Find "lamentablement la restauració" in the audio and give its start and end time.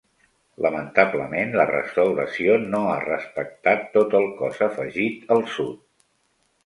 0.65-2.55